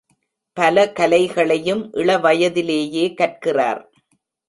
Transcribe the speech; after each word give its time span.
பல 0.57 0.85
கலைகளையும் 0.91 1.83
இளவயதிலேயே 1.93 3.05
கற்கிறார். 3.13 3.81